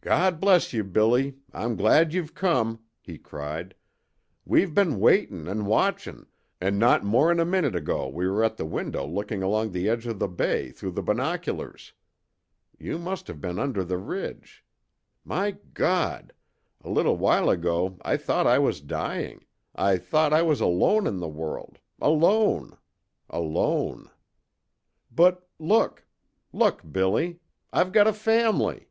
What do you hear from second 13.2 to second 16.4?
have been under the ridge. My God!